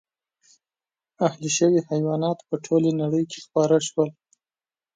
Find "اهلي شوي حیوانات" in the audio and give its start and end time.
1.27-2.39